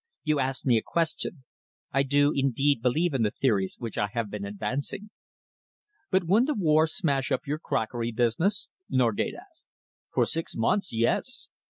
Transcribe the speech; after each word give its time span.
You 0.23 0.39
asked 0.39 0.65
me 0.65 0.77
a 0.79 0.81
question. 0.81 1.43
I 1.91 2.01
do 2.01 2.31
indeed 2.35 2.81
believe 2.81 3.13
in 3.13 3.21
the 3.21 3.29
theories 3.29 3.75
which 3.77 3.99
I 3.99 4.07
have 4.07 4.31
been 4.31 4.45
advancing." 4.45 5.11
"But 6.09 6.23
wouldn't 6.23 6.49
a 6.49 6.55
war 6.55 6.87
smash 6.87 7.31
up 7.31 7.45
your 7.45 7.59
crockery 7.59 8.11
business?" 8.11 8.71
Norgate 8.89 9.35
asked. 9.35 9.67
"For 10.11 10.25
six 10.25 10.55
months, 10.55 10.91
yes! 10.91 11.51